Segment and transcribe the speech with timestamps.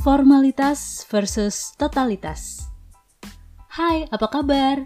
[0.00, 2.64] Formalitas versus totalitas.
[3.68, 4.80] Hai, apa kabar?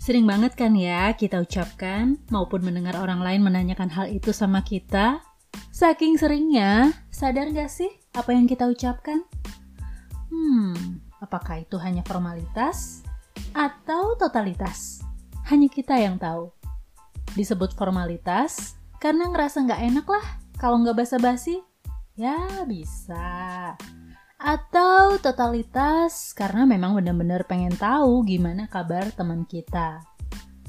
[0.00, 5.20] Sering banget kan ya kita ucapkan maupun mendengar orang lain menanyakan hal itu sama kita.
[5.68, 9.20] Saking seringnya, sadar gak sih apa yang kita ucapkan?
[10.32, 13.04] Hmm, apakah itu hanya formalitas
[13.52, 15.04] atau totalitas?
[15.52, 16.48] Hanya kita yang tahu.
[17.36, 21.60] Disebut formalitas karena ngerasa nggak enak lah kalau nggak basa-basi.
[22.16, 23.76] Ya bisa
[24.38, 29.98] atau totalitas karena memang benar-benar pengen tahu gimana kabar teman kita.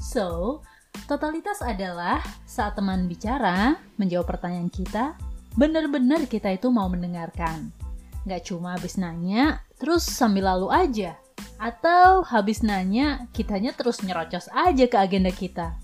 [0.02, 0.58] So,
[1.06, 5.14] totalitas adalah saat teman bicara, menjawab pertanyaan kita,
[5.54, 7.70] benar-benar kita itu mau mendengarkan.
[8.26, 11.14] Gak cuma habis nanya, terus sambil lalu aja.
[11.62, 15.78] Atau habis nanya, kitanya terus nyerocos aja ke agenda kita.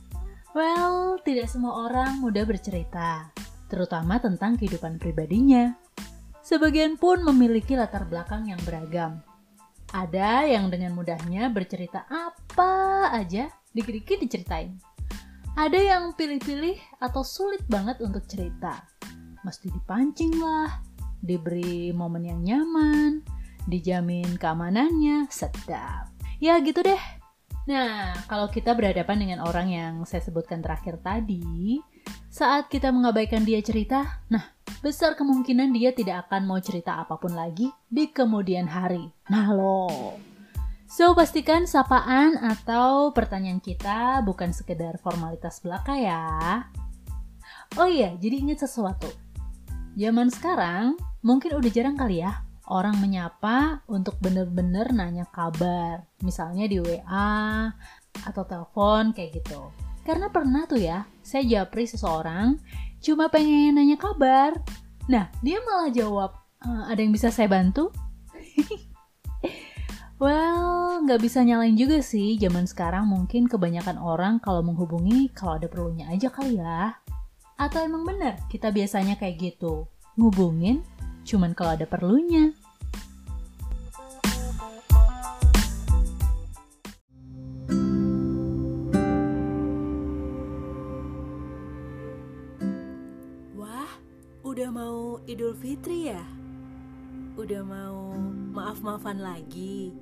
[0.59, 3.31] Well, tidak semua orang mudah bercerita,
[3.71, 5.86] terutama tentang kehidupan pribadinya.
[6.47, 9.19] Sebagian pun memiliki latar belakang yang beragam.
[9.91, 14.79] Ada yang dengan mudahnya bercerita apa aja, dikit-dikit diceritain.
[15.59, 18.87] Ada yang pilih-pilih atau sulit banget untuk cerita.
[19.43, 20.71] Mesti dipancing lah,
[21.19, 23.27] diberi momen yang nyaman,
[23.67, 26.15] dijamin keamanannya, sedap.
[26.39, 27.03] Ya gitu deh.
[27.67, 31.83] Nah, kalau kita berhadapan dengan orang yang saya sebutkan terakhir tadi,
[32.31, 37.33] saat kita mengabaikan dia cerita, nah besar kemungkinan dia tidak akan mau cerita apa pun
[37.33, 39.07] lagi di kemudian hari.
[39.33, 39.89] Nah lo.
[40.87, 46.63] So, pastikan sapaan atau pertanyaan kita bukan sekedar formalitas belaka ya.
[47.75, 49.11] Oh iya, jadi ingat sesuatu.
[49.99, 50.95] Zaman sekarang
[51.27, 56.07] mungkin udah jarang kali ya orang menyapa untuk bener-bener nanya kabar.
[56.23, 57.71] Misalnya di WA
[58.27, 59.71] atau telepon kayak gitu.
[60.07, 62.63] Karena pernah tuh ya, saya japri seseorang
[63.07, 64.59] cuma pengen nanya kabar.
[65.07, 67.95] Nah, dia malah jawab, e, ada yang bisa saya bantu?
[70.23, 72.35] well, nggak bisa nyalain juga sih.
[72.35, 76.99] Zaman sekarang mungkin kebanyakan orang kalau menghubungi kalau ada perlunya aja kali ya.
[77.55, 79.87] Atau emang bener kita biasanya kayak gitu,
[80.19, 80.83] ngubungin
[81.23, 82.51] cuman kalau ada perlunya.
[94.57, 96.25] Udah mau Idul Fitri ya?
[97.37, 98.17] Udah mau
[98.57, 99.93] maaf-maafan lagi?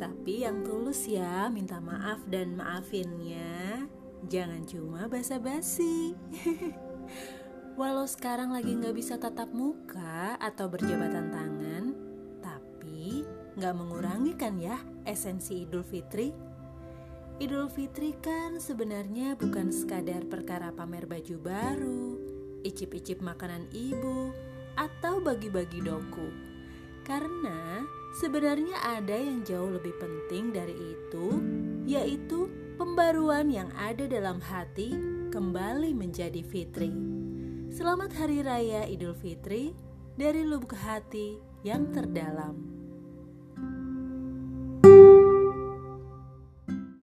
[0.00, 3.84] Tapi yang tulus ya minta maaf dan maafinnya
[4.32, 6.16] Jangan cuma basa-basi
[7.76, 11.92] Walau sekarang lagi nggak bisa tatap muka atau berjabatan tangan
[12.40, 13.28] Tapi
[13.60, 16.32] nggak mengurangi kan ya esensi Idul Fitri
[17.44, 22.23] Idul Fitri kan sebenarnya bukan sekadar perkara pamer baju baru
[22.64, 24.32] icip-icip makanan ibu,
[24.74, 26.32] atau bagi-bagi doku.
[27.04, 27.84] Karena
[28.18, 31.26] sebenarnya ada yang jauh lebih penting dari itu,
[31.84, 32.48] yaitu
[32.80, 34.96] pembaruan yang ada dalam hati
[35.30, 36.90] kembali menjadi fitri.
[37.70, 39.76] Selamat Hari Raya Idul Fitri
[40.16, 42.83] dari lubuk hati yang terdalam.